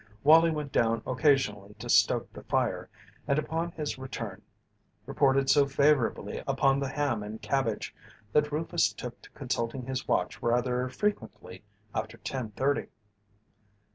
Wallie 0.23 0.49
went 0.49 0.71
down 0.71 1.03
occasionally 1.05 1.75
to 1.75 1.87
stoke 1.87 2.33
the 2.33 2.41
fire, 2.41 2.89
and 3.27 3.37
upon 3.37 3.69
his 3.73 3.99
return 3.99 4.41
reported 5.05 5.47
so 5.47 5.67
favourably 5.67 6.41
upon 6.47 6.79
the 6.79 6.87
ham 6.89 7.21
and 7.21 7.39
cabbage 7.39 7.93
that 8.33 8.51
Rufus 8.51 8.91
took 8.93 9.21
to 9.21 9.29
consulting 9.29 9.85
his 9.85 10.07
watch 10.07 10.41
rather 10.41 10.89
frequently 10.89 11.61
after 11.93 12.17
ten 12.17 12.49
thirty. 12.49 12.87